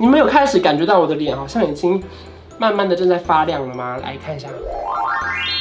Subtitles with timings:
[0.00, 2.00] 你们有开始感觉到我的脸好像已经
[2.56, 3.96] 慢慢的正在发亮了吗？
[3.96, 4.46] 来看一下，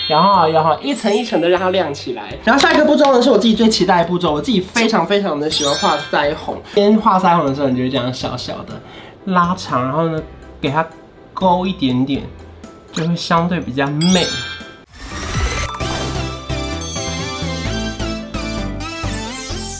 [0.07, 2.31] 然后然后一层一层的让它亮起来。
[2.43, 6.55] 然后下一个步骤呢，是我自己最期待的步骤，我自己非常非常的喜欢画腮红。
[6.75, 8.79] 先画腮红的时候，你就这样小小的
[9.25, 10.21] 拉长，然后呢
[10.61, 10.87] 给它
[11.33, 12.21] 勾一点点，
[12.93, 14.23] 就会相对比较美。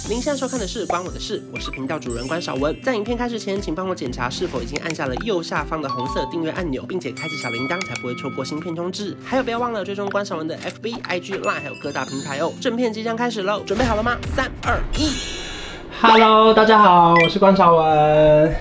[0.09, 2.73] 您现在收看的是《关我的事》，我是频道主人关少文。
[2.81, 9.13] 在影片开始前，请帮我检查是否已经按下了右下方的红色订阅按钮，并且开启小铃铛，才不会错过新片通知。
[9.21, 12.53] 还有，不要忘了追踪关少文的 FB、IG、Line，还有各大平台哦。
[12.61, 14.17] 正片即将开始喽，准备好了吗？
[14.33, 15.11] 三、二、一。
[15.99, 18.55] Hello，大家好，我是关少文。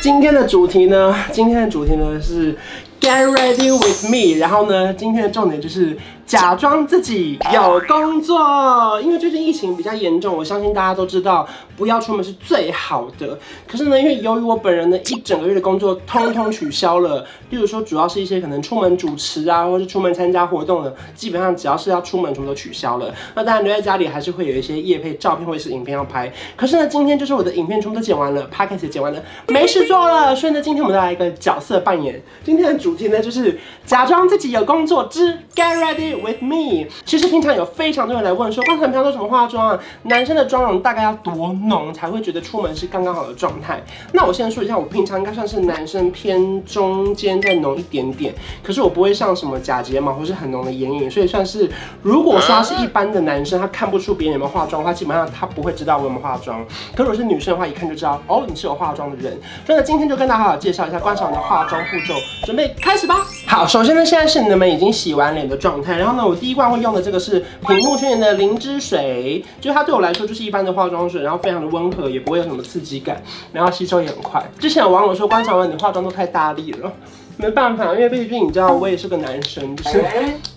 [0.00, 1.12] 今天的主题呢？
[1.32, 2.56] 今天的主题呢是
[3.02, 4.38] Get ready with me。
[4.38, 5.98] 然后呢，今天的重点就是。
[6.24, 13.38] 假装自己有工作，因为最近疫情比较严重，我相信大家都知道，不要出门是最好的。
[13.66, 23.12] 可是呢，因为由于我本人的一整个月的工作通通取消了，例如说主要是一些可能出门主持啊，或是出门参加活动的，基本上只要是要出门，全部都取消了。
[23.34, 26.32] 那当然留在家里还是会有一些夜配照片或者是影片要拍。
[26.56, 30.34] 可是呢，今天就是我的影片全部都剪完了，Podcast 也剪完了，没事做了。
[30.34, 32.22] 所以呢，今天我们再来一个角色扮演。
[32.42, 36.12] 今天的主题呢，就是假装自己有工作之 Get Ready。
[36.22, 39.78] With me，其实平常有非常多人来问说，刚才平常都怎么化妆啊？
[40.04, 43.82] 男生的妆容大概要多浓才会觉得出门是刚刚好的状态？
[44.12, 51.70] 那我先说一下，我平常应该算是男生偏中间再浓一点点，可是我不会上什么假睫毛或是很浓的眼影，所以算是
[52.02, 56.64] 如果说他是一般的男生，他看不出别人有没有化妆，他基本上他不会知道我有没有化妆。
[56.94, 59.38] 可如果是女生的话，一看就知道哦，你是有化妆的人。
[59.66, 63.24] 所以呢，今天就跟大家好好介绍一下关韶文的化妆步骤，准备开始吧。
[63.46, 66.12] 好，首先呢，现在是你们已经洗完脸的状态，然后。
[66.16, 74.42] 呢我第一罐会用的这个是品目宣言的灵芝水，就它对我来说就是一般的化妆水，然后非常的温和，也不会有什么刺激感，然后吸收也很快。
[74.58, 76.92] 之前有网友说观察完你化妆都太大力了，
[77.38, 80.04] 没办法，因为毕竟你知道我也是个男生，就是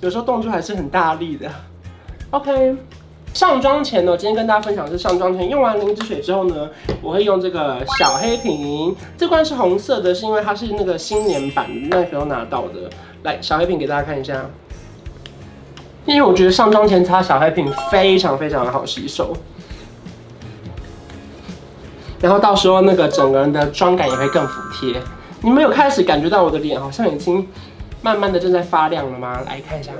[0.01, 1.49] 有时候动作还是很大力的。
[2.31, 2.75] OK，
[3.35, 6.69] 上妆前呢，今天跟大家分享是上妆前用完灵芝水之后呢，
[7.01, 12.89] 我会用这个小黑瓶，这罐是红色的，是因为它是那个新年版，那时候拿到的。
[13.23, 14.45] 来，小黑瓶给大家看一下。
[16.05, 19.35] 因为我觉得上妆前擦小黑瓶非常非常的好吸收，
[22.21, 25.01] 然后到时候那个整个人的妆感也会更服帖。
[25.41, 27.45] 你们有开始感觉到我的脸好像已经
[28.01, 29.41] 慢慢的正在发亮了吗？
[29.45, 29.91] 来看一下，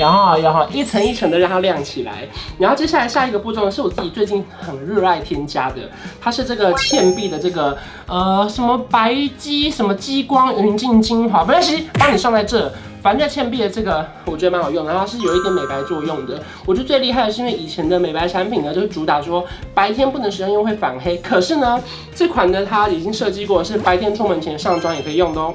[0.00, 2.26] 然后然后一层一层的让它亮起来。
[2.58, 5.76] 然后接下来下一个步骤呢，是我自己最近很热爱添加的，
[6.20, 12.72] 它是这个倩碧的这个呃什么白肌什么激光云净精华，没关系，帮你上在这。
[13.02, 16.38] 反正倩碧的这个我觉得蛮好用，然后它是有一点美白作用的。
[16.66, 21.16] 我觉得最厉害的是因为以前的美白产品呢，就是主打说白天不能使用，因为会反黑。
[21.16, 21.82] 可是呢，
[22.14, 25.54] 这款呢它已经设计过是白天出门前上妆也可以用的哦。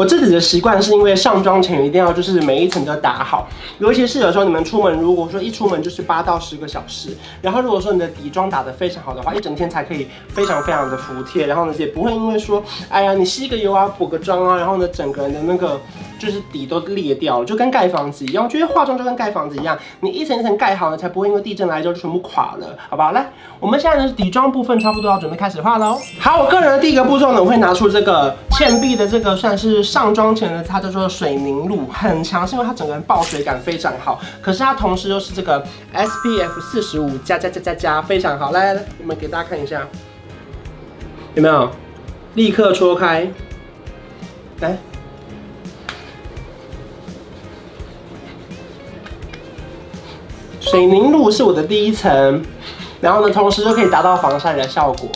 [0.00, 3.46] 我自己的习惯是因为上妆前一定要就是每一层都打好，
[3.80, 7.10] 尤其是有时候你们出门，如果说一出门就是八到十个小时，
[7.42, 15.78] 然后如果说你的底妆打得非常好的话，一整天才可以非常非常的服帖，然后呢也不会因为说，哎呀你吸个油啊补个妆啊，然后呢整个人的那个
[16.18, 23.12] 就是底都裂掉了，就跟盖房子一样，我觉得化妆就跟盖房子一样，你一层一层盖好了，才不会因为地震来之后就全部垮了，好不好？
[23.12, 25.98] 来，我们现在呢底妆部分差不多要准备开始画喽。
[26.18, 29.89] 好，我个人的第一个步骤呢，我会拿出这个倩碧的这个算是。
[29.90, 34.20] 上妆前呢，它叫做水凝露，很强，是因为它整个人爆水感非常好。
[34.40, 38.52] 可是它同时又是这个 SPF 四十五加加加加加，非常好。
[38.52, 39.84] 来来来，我们给大家看一下，
[41.34, 41.68] 有没有？
[42.34, 43.28] 立刻戳开，
[44.60, 44.78] 来，
[50.60, 52.44] 水凝露是我的第一层，
[53.00, 55.10] 然后呢，同时就可以达到防晒的效果。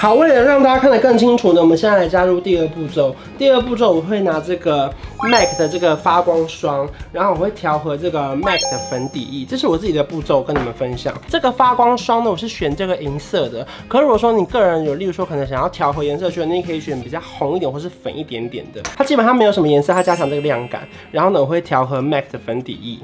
[0.00, 3.12] 好，为了让大家看得更清楚呢，我们现在来加入第二步骤。
[3.36, 4.88] 第二步骤我会拿这个
[5.28, 11.12] MAC 的这个发光霜，然后我会调和这个 MAC 的粉底液，这是我自己的步骤，跟你们分享。
[11.26, 13.66] 这个发光霜呢，我是选这个银色的。
[13.88, 18.80] 可如果说你个人有，例如说可能想要调和颜色，觉得你可以选比较红一点或是粉一点点的。
[18.96, 20.86] 它基本上没有什么颜色，它加强这个亮感。
[21.10, 22.98] 然后呢，我会调和 MAC 的粉底液，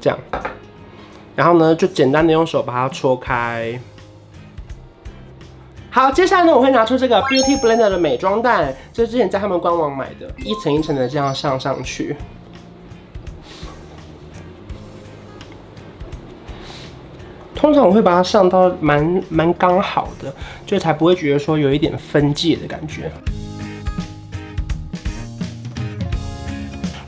[0.00, 0.18] 这样。
[1.36, 3.78] 然后呢，就简单的用手把它搓开。
[5.94, 12.16] 好，接下来呢，我会拿出这个 Beauty Blender 的美妆蛋，这是之前在他们官网买的，一层一层的这样上上去。
[17.54, 20.34] 通常我会把它上到蛮蛮刚好的，
[20.64, 23.12] 就才不会觉得说有一点分界的感觉。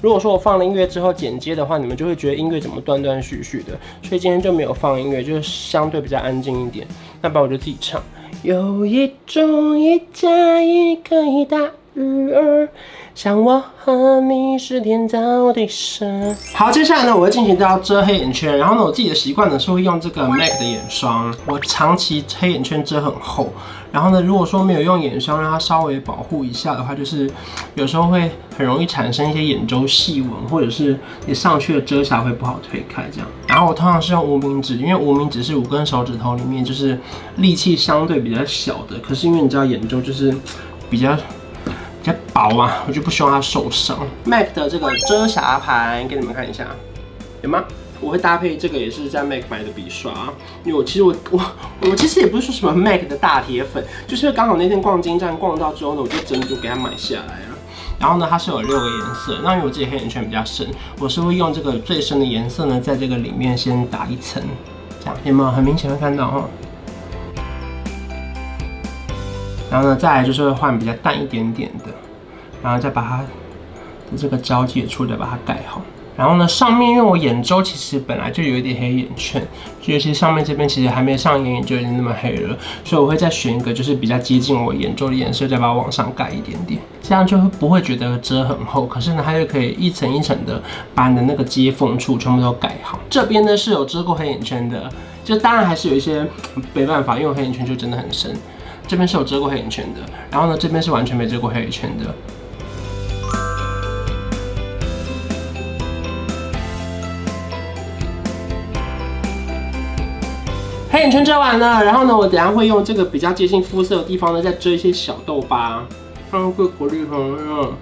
[0.02, 3.72] 如果说我放了音乐之后剪接的话，你们就会觉得音乐怎么断断续续的，
[4.02, 6.86] 所以今天就没有放音乐，就是相对比较安静一点。
[7.22, 7.98] 那不然我就自己唱。
[8.44, 11.58] 有一种一加一可以大
[11.94, 12.68] 于二。
[13.14, 16.04] 像我和你是天造地设。
[16.52, 18.58] 好，接下来呢，我会进行到遮黑眼圈。
[18.58, 21.34] 然后呢，我自己的习惯呢是会用这个 MAC 的眼霜。
[21.46, 23.50] 我长期黑眼圈遮很厚。
[23.94, 27.30] 然后呢，如果说没有用眼霜让它稍微保护一下的话，就是
[27.76, 33.28] 有时候会很容易产生一些眼周细纹，或者是你上去的遮瑕会不好推开这样。
[33.46, 36.98] 然后我通常是用无名指，因为无名指是五根手指头里面就是
[37.36, 38.98] 力气相对比较小的。
[38.98, 40.34] 可是因为你知道眼周就是
[40.90, 41.16] 比较。
[42.04, 43.96] 比较薄啊，我就不希望它受伤。
[44.26, 46.66] MAC 的这个遮瑕盘给你们看一下，
[47.40, 47.64] 有吗？
[48.04, 50.12] 我会搭配这个，也是在 MAC 买的笔刷。
[50.62, 51.40] 因为我其实我我
[51.80, 57.56] 我其实也不是说什么 MAC 的大铁粉，就是刚好那天逛金站逛到之后呢，我就整组给它买下来了。
[57.98, 59.38] 然后呢，它是有六个颜色。
[59.42, 60.68] 那因为我自己黑眼圈比较深，
[60.98, 64.42] 我是会用这个最深的颜色呢，在这个里面先打一层，
[65.00, 66.44] 这样有没有很明显的看到哈？
[69.70, 71.86] 然后呢，再来就是会换比较淡一点点的，
[72.62, 73.28] 然后再把它的
[74.16, 75.80] 这个交界处再把它盖好。
[76.16, 79.44] 然后呢，上面因为我眼周其实本来就有一点黑眼圈，
[79.86, 90.62] 尤其上面这边其实还没上眼影就已经那么黑了，所以我会再选一个就是比较接近我眼周的颜色，再把它往上盖一点点，这样就不会觉得遮很厚，可是呢，它又可以一层一层的
[90.94, 92.98] 把你的那个接缝处全部都盖好。
[93.10, 94.88] 这边呢是有遮过黑眼圈的，
[95.24, 96.24] 就当然还是有一些
[96.72, 98.36] 没办法，因为黑眼圈就真的很深。
[98.86, 100.00] 这边是有遮过黑眼圈的，
[100.30, 102.14] 然后呢，这边是完全没遮过黑眼圈的。
[110.94, 115.84] 黑眼圈遮完了，然后呢，我等下会用这个比较接近肤色的地方呢，再遮一些小痘疤，
[116.30, 117.72] 看会鼓励朋友。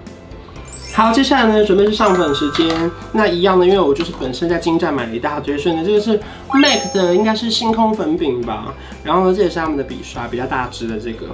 [0.95, 2.89] 好，接下来呢，准备是上粉时间。
[3.11, 6.19] 那一样的，因为我就是本身在金站买了一大堆，所以呢，这个是
[6.49, 8.73] MAC 的，应该是星空粉饼吧。
[9.03, 11.27] 然后呢，这也是他们的笔刷，比较大支的这个。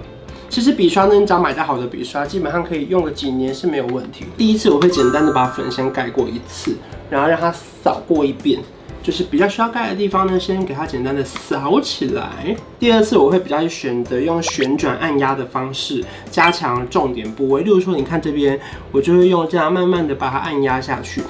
[0.49, 4.25] 其实笔刷呢，你只要买到好的笔刷，基本上可以用个几年是没有问题。
[4.37, 6.75] 第一次我会简单的把粉先盖过一次，
[7.09, 7.49] 然后让它
[7.81, 8.59] 扫过一遍。
[9.01, 12.55] 就是比较需要盖的地方呢，先给它简单的扫起来。
[12.77, 18.59] 第二次我会比较选择用旋转按压的方式加强重点部位，例如说你看这边，
[18.91, 21.21] 我就会用这样慢慢的把它按压下去。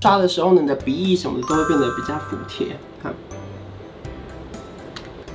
[0.00, 2.68] 刷的时候呢，你的鼻翼什么的都会变得比较服帖。
[3.02, 3.12] 看，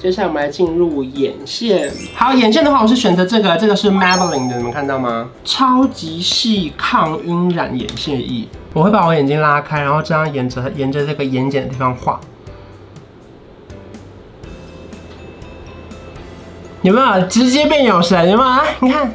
[0.05, 1.91] 接下来我们来进入眼线。
[2.13, 5.31] 好，眼线的话，我是选择这个，这个是 Maybelline 的，你们看到吗？
[5.43, 8.47] 超级细抗晕染眼线液。
[8.73, 12.21] 我会把我眼睛拉开，然后这样沿着沿着这个眼睑的地方画，
[16.83, 18.29] 有没有直接变有神？
[18.29, 18.61] 有没有啊？
[18.81, 19.11] 你看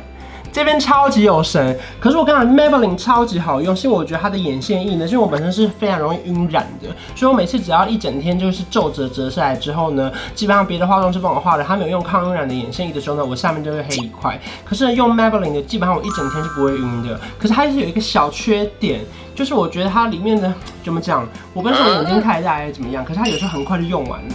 [0.52, 1.78] 这边超级有神。
[2.00, 14.40] 可是我跟你讲，Maybelline 超级好用，是因为我觉得它的眼线液呢，是因为我本身是非常容易晕染的，所以我每次只要一整天就是皱褶折下来之后呢，基本上别的化妆师帮我画的，他没有用抗晕染的眼线液的时候呢，我下面就会黑一块。
[14.64, 17.20] 可是用 Maybelline 的，基本上我一整天是不会晕的。
[17.38, 19.00] 可是它是有一个小缺点。
[19.32, 20.52] 就是我觉得它里面的
[20.84, 24.34] 怎么讲，我不知道是眼睛太大还是怎么样，可是它有时候很快就用完了。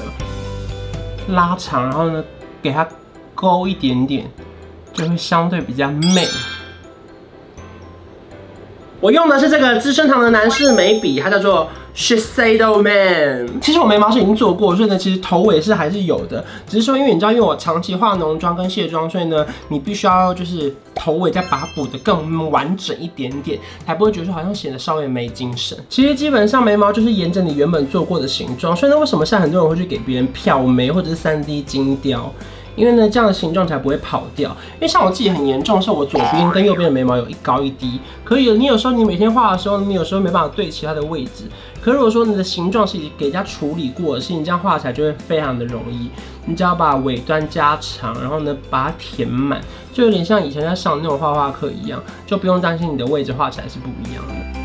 [1.28, 2.24] 拉长，然后呢，
[2.60, 2.88] 给它
[3.36, 4.26] 勾一点点，
[4.96, 6.28] 就会相对比较媚。
[9.02, 13.62] 我用的是这个资生堂的男士眉笔，它叫做 Shiseido Man。
[13.62, 16.44] 其实我眉毛是已经做过，所以呢，其实头尾是还是有的。
[16.66, 25.78] 只是说，因为你知道，因为我长期化浓妆跟卸妆，所以呢，你必须要就是头尾再把它补得更完整一点点，才不会觉得说好像显得稍微没精神。
[25.88, 32.34] 其实基本上眉毛就是沿着你原本做过的形状，所以呢，为什么现在很多人会去给别人漂眉或者是三 D 精雕？
[32.76, 34.50] 因为呢，这样的形状才不会跑掉。
[34.76, 38.00] 因为像我自己很严重，是我左边跟右边的眉毛有一高一低。
[38.24, 41.46] 可以，你有时候你每天画的时候，你有时候没办法对齐它的位置。
[41.82, 46.10] 可如果说你的形状是给人家处理过的，是你这样画起来就会非常的容易。
[46.46, 49.62] 你只要把尾端加长，然后呢把它填满，
[49.94, 54.65] 就有点像以前在上那种画画课一样，就不用担心你的位置画起来是不一样的。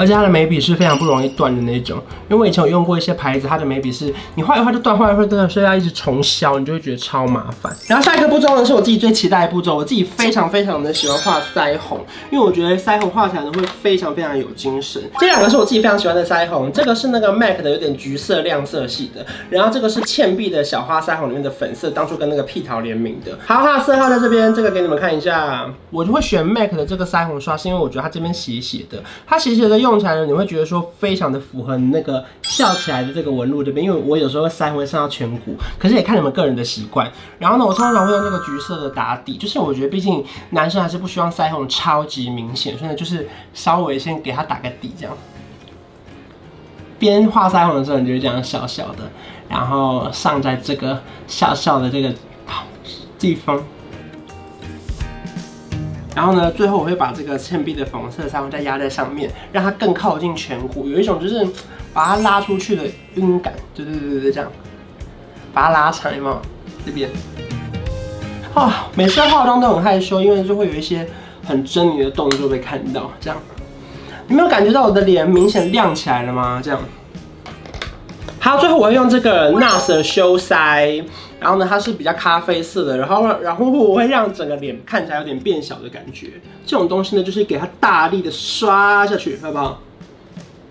[0.00, 1.98] 而且它的眉笔是非常不容易断的那种，
[2.30, 7.70] 因为我以前有用过一些牌子，它的眉笔是你画一画就断，画一画就断，所以要一直重削，你就会觉得超麻烦。
[7.86, 15.02] 然后下一个步骤呢，是我自己最期待的步骤，我自己非常非常的喜欢画腮红，因为我觉得腮红画起来呢会非常非常有精神。
[15.18, 23.38] 这两个是我自己非常喜欢的腮红，这个是那个 MAC 的有点橘色亮色系的，然后这个是倩碧的小花腮红里面的粉色，当初跟那个屁桃联名的。
[23.46, 25.70] 好，它的色号在这边，这个给你们看一下。
[25.90, 29.89] 我就会选 MAC 的这个腮红刷，是因为我觉得它这边斜斜的，它斜斜的用。
[29.90, 37.10] 用起来呢，你会觉得说非常的符合你那个笑起来的这个纹路这边，因为我有时候腮红会上到颧骨，可是也看你们个人的习惯。
[37.38, 45.16] 然后呢，我通常会用这个橘色的打底，就是我觉得毕竟男生还是不希望腮红超级明显，所以呢就是稍微先给他打个底这样。
[46.98, 49.10] 边画腮红的时候，你就这样小小的，
[49.48, 52.14] 然后上在这个小小的这个
[53.18, 53.62] 地方。
[56.20, 61.42] 然后呢，最后我会把这个倩碧的粉色腮红再压在上面，让它更靠近颧骨，有一种就是
[61.94, 62.82] 把它拉出去的
[63.14, 63.54] 晕感。
[63.74, 64.52] 对对对对，这样
[65.54, 66.42] 把它拉长嘛，
[66.84, 67.08] 这边。
[68.52, 71.08] 啊，每次化妆都很害羞，因为就会有一些
[71.42, 73.10] 很狰狞的动作被看到。
[73.18, 73.40] 这样，
[74.26, 76.60] 你没有感觉到我的脸明显亮起来了吗？
[76.62, 76.78] 这样。
[78.50, 81.04] 好，最后我会用这个 NARS 的修腮。
[81.38, 86.32] 然后呢，它是比较咖啡色的，然后然后我会让整个脸看起来有点变小的感觉。
[86.66, 89.80] 这种东西呢，就是给它大力的刷下去，好不好？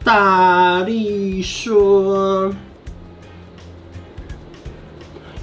[0.03, 1.71] 大力刷，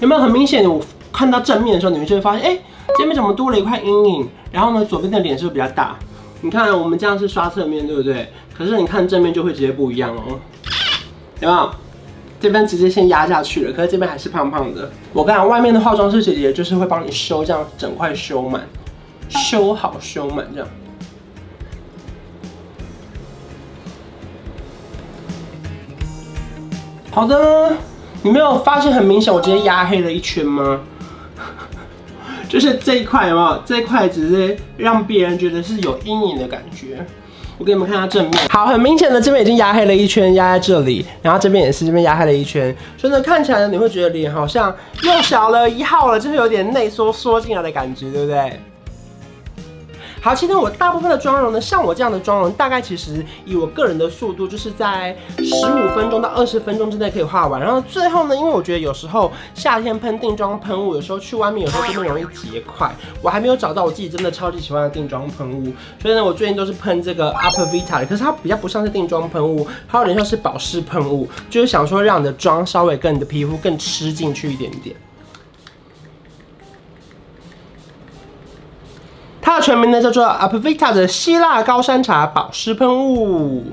[0.00, 0.62] 有没有很明显？
[0.68, 2.58] 我看到正面的时候，你们就会发现，哎，
[2.98, 4.28] 这边怎么多了一块阴影？
[4.52, 5.96] 然后呢，左边的脸是不是比较大？
[6.42, 8.30] 你看我们这样是刷侧面，对不对？
[8.54, 10.38] 可是你看正面就会直接不一样哦，
[11.40, 11.70] 有没有？
[12.38, 14.90] 这边直接先压下去了，可是这边还是胖胖的。
[15.12, 18.66] 我跟你讲，外面的化妆师姐姐就是会帮你修，这样整块修满，
[19.28, 20.68] 修好修满这样。
[27.10, 27.72] 好的，
[28.22, 30.80] 你没有发现很明显我直接压黑了一圈吗？
[32.46, 33.62] 就是这一块有没有？
[33.64, 37.04] 这一块只是让别人觉得是有阴影的感觉。
[37.58, 48.60] 我给你们看下正面，好，很明显的这边已经压黑了一圈，压在这里，然后这边也是这边压黑了一圈，所以呢，看起来呢，你会觉得脸好像又小了一号了，就是有点内缩缩进来的感觉，对不对？
[50.26, 57.60] 好，其实我大部分的妆容呢，像我这样的妆容，大概其实以我个人的速度，就是在十五分钟到二十分钟之内可以画完。
[57.60, 62.92] 然后最后呢，因为我觉得有时候夏天喷定妆喷雾，有时候去外面，有时候真的容易结块，
[63.22, 74.96] 我还没有找到我自己真的超级喜欢的定妆喷雾，所以呢，我最近都是喷这个 Apavita 的，可是它比较不像是定妆喷雾，它有点像是保湿喷雾，就是想说让你的妆稍微跟你的皮肤更吃进去一点点。
[79.66, 83.64] 全名呢叫做 Apavita 的希腊高山茶保湿喷雾。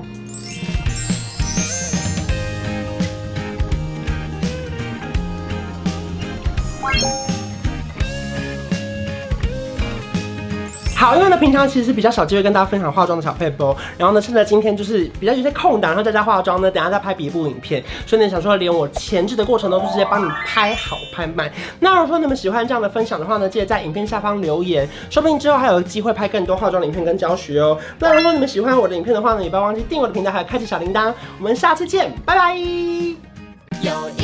[10.96, 21.50] 好，因为呢，平常其实是比较少机会跟大家分享化妆的小配包，然后呢，趁着今天就是比较有些空档，然后在家化妆呢，等下再拍别部影片，所以呢，想说连我前置的过程都是直接帮你拍好拍满。
[21.80, 27.76] 那如果说你们喜欢这样的分享的话呢，记得在影片下方留言，说不定之后还有机会拍更多化妆影片跟教学哦。
[27.98, 31.12] 那如果你们喜欢我的影片的话呢，也不要忘记订我的频道，还有开启小铃铛。
[31.38, 32.56] 我们下次见，拜拜。
[32.56, 34.23] 有